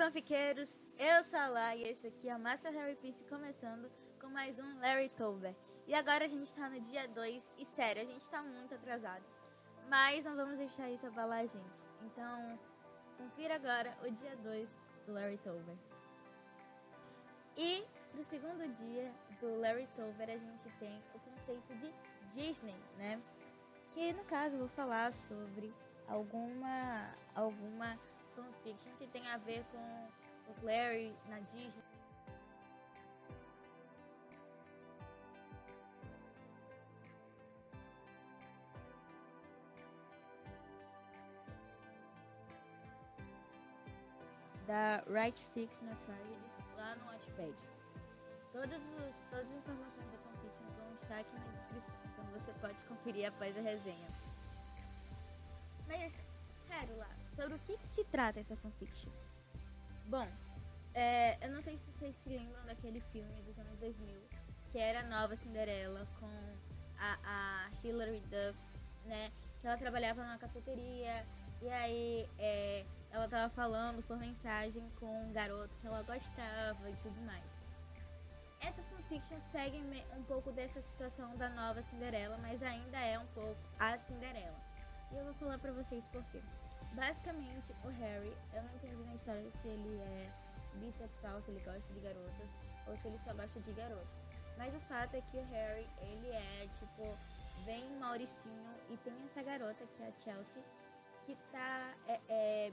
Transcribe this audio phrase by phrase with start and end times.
[0.00, 4.28] fanfiqueiros, eu sou a Lá e esse aqui é o Master Harry Piece começando com
[4.28, 5.54] mais um Larry Tober.
[5.86, 9.22] E agora a gente tá no dia 2 e sério, a gente tá muito atrasado.
[9.90, 11.78] Mas não vamos deixar isso abalar a gente.
[12.00, 12.58] Então,
[13.18, 14.70] confira agora o dia 2
[15.06, 15.76] do Larry Tober.
[17.58, 21.92] E pro segundo dia do Larry Tober a gente tem o conceito de
[22.34, 23.20] Disney, né?
[23.92, 25.70] Que no caso eu vou falar sobre
[26.08, 27.98] alguma alguma
[28.98, 30.08] que tem a ver com
[30.50, 31.82] os Larry na Disney.
[44.66, 47.54] Da Right Fix na Tragedies lá no Watchpad.
[48.52, 48.82] Todas,
[49.30, 53.56] todas as informações da fanfiction vão estar aqui na descrição, então você pode conferir após
[53.56, 54.08] a resenha.
[55.88, 56.20] Mas,
[56.68, 57.08] sério lá,
[57.40, 59.10] sobre o que, que se trata essa fanfiction?
[60.04, 60.28] Bom,
[60.92, 64.20] é, eu não sei se vocês se lembram daquele filme dos anos 2000,
[64.70, 66.28] que era Nova Cinderela, com
[66.98, 68.58] a, a Hilary Duff,
[69.06, 69.32] né?
[69.58, 71.26] Que ela trabalhava numa cafeteria
[71.62, 76.96] e aí é, ela tava falando por mensagem com um garoto que ela gostava e
[76.96, 77.44] tudo mais.
[78.60, 79.82] Essa fanfiction segue
[80.14, 84.60] um pouco dessa situação da nova Cinderela, mas ainda é um pouco a Cinderela.
[85.10, 86.42] E eu vou falar pra vocês por quê.
[86.92, 90.32] Basicamente, o Harry, eu não entendi na história se ele é
[90.74, 92.50] bissexual, se ele gosta de garotas
[92.86, 94.20] ou se ele só gosta de garotos.
[94.58, 97.16] Mas o fato é que o Harry, ele é tipo
[97.64, 100.62] bem mauricinho e tem essa garota que é a Chelsea
[101.26, 102.72] que tá é, é,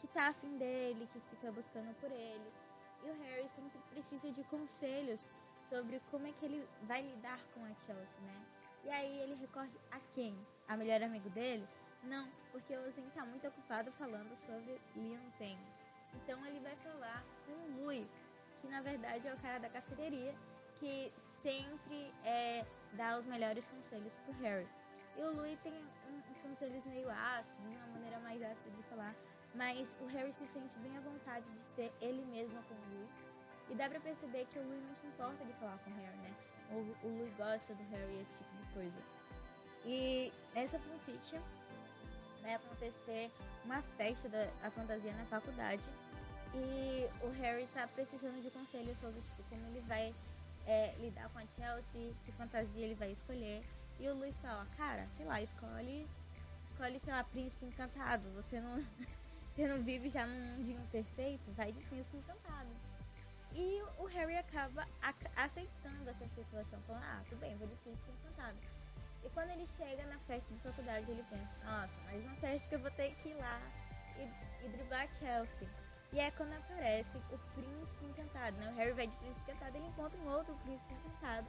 [0.00, 2.52] que tá afim dele, que fica buscando por ele.
[3.04, 5.28] E o Harry sempre precisa de conselhos
[5.68, 8.44] sobre como é que ele vai lidar com a Chelsea, né?
[8.84, 10.36] E aí ele recorre a quem?
[10.66, 11.66] A melhor amigo dele?
[12.02, 12.28] Não,
[12.58, 15.56] porque o Zen tá muito ocupado falando sobre Leon Ten.
[16.14, 18.08] Então ele vai falar com o Louis,
[18.60, 20.34] que na verdade é o cara da cafeteria,
[20.80, 24.66] que sempre é, dá os melhores conselhos pro Harry.
[25.16, 25.72] E o Louis tem
[26.28, 29.14] uns conselhos meio ácidos, uma maneira mais ácida de falar,
[29.54, 33.10] mas o Harry se sente bem à vontade de ser ele mesmo com o Louis.
[33.70, 36.16] E dá pra perceber que o Louis não se importa de falar com o Harry,
[36.18, 36.34] né?
[36.70, 38.98] O, o Louis gosta do Harry, esse tipo de coisa.
[39.84, 41.40] E essa fanfiction
[42.48, 43.30] vai acontecer
[43.64, 45.82] uma festa da fantasia na faculdade.
[46.54, 50.14] E o Harry tá precisando de conselhos sobre tipo, como ele vai
[50.66, 53.62] é, lidar com a Chelsea, que fantasia ele vai escolher.
[54.00, 56.08] E o Luiz fala, cara, sei lá, escolhe.
[56.64, 58.30] Escolhe, sei príncipe encantado.
[58.36, 58.82] Você não.
[59.52, 62.70] você não vive já num mundinho perfeito, vai de príncipe encantado.
[63.52, 64.86] E o Harry acaba
[65.36, 68.56] aceitando essa situação, falando, ah, tudo bem, vou de príncipe encantado.
[69.28, 72.74] E quando ele chega na festa de faculdade, ele pensa, nossa, mais uma festa que
[72.74, 73.60] eu vou ter que ir lá
[74.16, 75.68] e, e driblar Chelsea.
[76.14, 78.72] E é quando aparece o príncipe encantado, né?
[78.72, 81.46] O Harry vai de príncipe encantado, ele encontra um outro príncipe encantado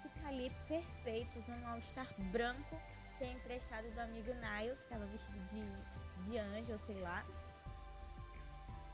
[0.00, 2.80] que tá ali perfeito, usando um all-star branco,
[3.18, 7.26] que é emprestado do amigo Niall, que tava vestido de, de anjo, sei lá.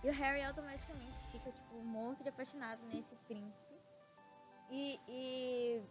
[0.02, 3.74] E o Harry automaticamente fica, tipo, morto de apaixonado nesse príncipe.
[4.70, 5.82] E, e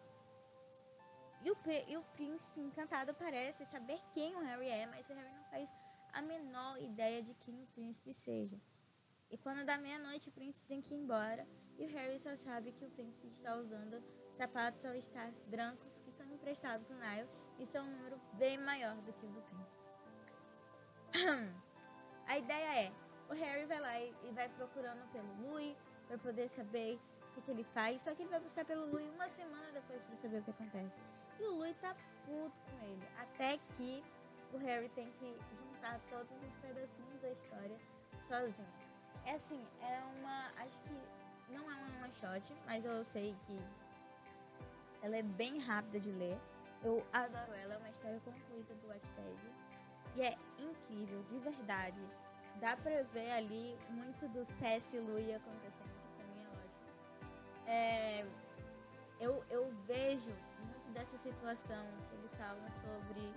[1.44, 5.34] e o, e o príncipe encantado parece saber quem o Harry é, mas o Harry
[5.34, 5.70] não faz
[6.14, 8.58] a menor ideia de quem o príncipe seja.
[9.30, 11.46] E quando dá meia-noite, o príncipe tem que ir embora.
[11.78, 14.02] E o Harry só sabe que o príncipe está usando
[14.38, 17.28] sapatos all stars brancos que são emprestados no Nile
[17.58, 19.84] e são um número bem maior do que o do príncipe.
[22.28, 22.94] A ideia é,
[23.30, 25.76] o Harry vai lá e, vai procurando pelo Louis
[26.08, 27.00] para poder saber
[27.30, 28.02] o que, que, ele faz.
[28.02, 31.02] Só que ele vai buscar pelo Louis uma semana depois para saber o que acontece.
[31.44, 31.94] E o Louis tá
[32.26, 33.06] puto com ele.
[33.18, 34.02] Até que
[34.54, 37.78] o Harry tem que juntar todos os pedacinhos da história
[38.22, 38.74] sozinho.
[39.26, 40.54] É assim, é uma.
[40.56, 43.60] Acho que não é uma shot, mas eu sei que
[45.02, 46.40] ela é bem rápida de ler.
[46.82, 49.38] Eu adoro ela, é uma história concluída do Wattpad.
[50.16, 52.02] E é incrível, de verdade.
[52.62, 56.84] Dá pra ver ali muito do e Louis acontecendo, que pra mim é ótimo.
[57.68, 58.26] É,
[61.34, 63.34] situação que eles falam sobre.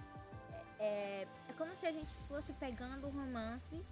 [0.78, 3.84] É, é como se a gente fosse pegando o romance,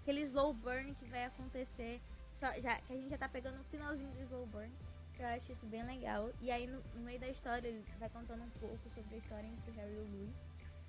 [0.00, 2.00] aquele slow burn que vai acontecer,
[2.32, 4.72] só, já, que a gente já tá pegando o finalzinho do slow burn,
[5.14, 6.30] que eu acho isso bem legal.
[6.40, 9.46] E aí no, no meio da história ele vai contando um pouco sobre a história
[9.46, 10.34] entre o Harry e o Louis.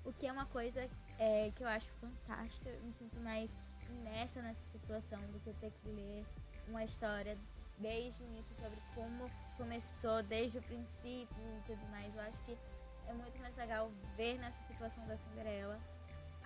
[0.04, 0.88] O que é uma coisa
[1.18, 2.70] é, que eu acho fantástica.
[2.70, 3.54] Eu me sinto mais
[3.88, 6.24] imersa nessa situação do que eu ter que ler
[6.68, 7.36] uma história
[7.80, 12.14] desde o início sobre como começou desde o princípio e tudo mais.
[12.14, 12.56] Eu acho que
[13.06, 15.80] é muito mais legal ver nessa situação da Cinderela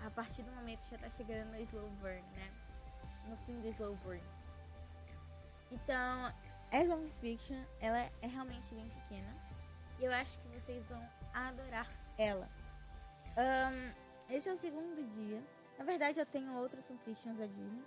[0.05, 2.53] a partir do momento que já tá chegando no slow burn, né?
[3.29, 4.23] No fim do slow burn.
[5.71, 6.33] Então,
[6.71, 9.35] essa fanfiction, ela é realmente bem pequena.
[9.99, 11.89] E eu acho que vocês vão adorar
[12.19, 12.49] ela.
[13.37, 15.43] Um, esse é o segundo dia.
[15.79, 17.85] Na verdade, eu tenho outros fanfictions da Disney.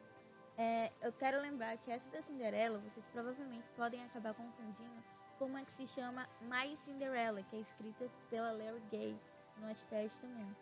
[0.57, 5.03] É, eu quero lembrar que essa da Cinderela, vocês provavelmente podem acabar confundindo
[5.37, 9.19] com uma que se chama My Cinderella, que é escrita pela Larry Gay
[9.57, 10.55] no Wattpad também.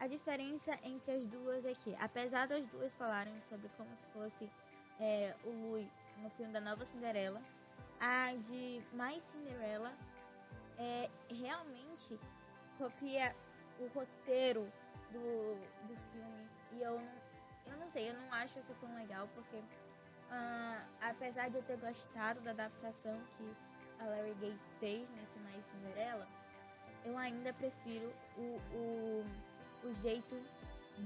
[0.00, 4.50] A diferença entre as duas é que, apesar das duas falarem sobre como se fosse
[4.98, 5.88] é, o Louis
[6.22, 7.42] no filme da Nova Cinderela,
[8.00, 9.92] a de My Cinderella
[10.78, 12.18] é, realmente
[12.78, 13.36] copia
[13.78, 14.72] o roteiro
[15.12, 15.54] do,
[15.86, 17.23] do filme e eu não,
[17.66, 21.76] eu não sei, eu não acho isso tão legal porque uh, apesar de eu ter
[21.78, 23.56] gostado da adaptação que
[24.00, 26.26] a Larry Gay fez nesse Mais Cinderela,
[27.04, 29.24] eu ainda prefiro o, o,
[29.84, 30.40] o jeito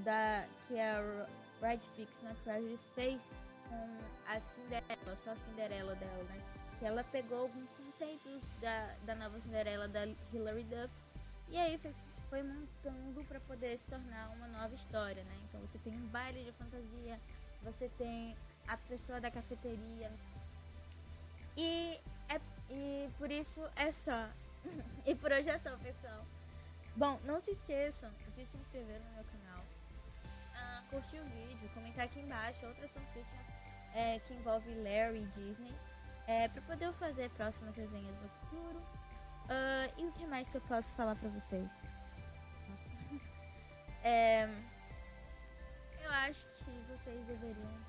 [0.04, 1.26] da que a
[1.60, 3.20] Red Fix na Treasures fez
[3.68, 6.38] com a Cinderela, só a Cinderela dela, né?
[6.78, 10.90] Que ela pegou alguns conceitos da, da nova Cinderela da Hilary Duff
[11.50, 11.94] e aí foi,
[12.28, 15.36] foi montando para poder se tornar uma nova história, né?
[15.48, 17.18] Então você tem um baile de fantasia,
[17.62, 18.36] você tem
[18.66, 20.12] a pessoa da cafeteria
[21.56, 21.98] e,
[22.28, 22.40] é,
[22.70, 24.28] e por isso é só.
[25.04, 26.24] e por hoje é só, pessoal.
[26.94, 29.64] Bom, não se esqueçam de se inscrever no meu canal,
[30.54, 33.46] uh, curtir o vídeo, comentar aqui embaixo outras fanfictions
[33.94, 35.74] é, que envolvem Larry e Disney,
[36.26, 38.78] é, para poder fazer próximas resenhas no futuro.
[39.48, 41.68] Uh, e o que mais que eu posso falar para vocês?
[44.04, 44.44] É,
[46.04, 47.86] eu acho que vocês deveriam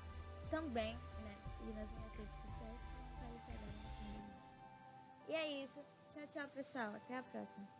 [0.50, 2.80] também né, seguir nas minhas redes sociais.
[5.28, 5.80] E é isso.
[6.12, 6.94] Tchau, tchau, pessoal.
[6.96, 7.79] Até a próxima.